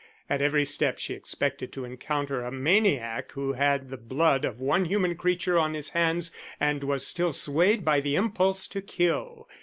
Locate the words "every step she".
0.41-1.13